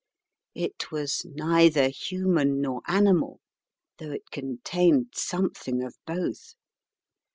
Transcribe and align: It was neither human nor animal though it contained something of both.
It 0.55 0.89
was 0.91 1.27
neither 1.29 1.89
human 1.89 2.59
nor 2.59 2.81
animal 2.87 3.39
though 3.99 4.09
it 4.09 4.31
contained 4.31 5.09
something 5.13 5.83
of 5.83 5.95
both. 6.07 6.55